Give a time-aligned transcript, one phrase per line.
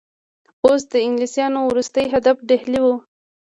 [0.65, 2.95] اوس د انګلیسیانو وروستی هدف ډهلی وو.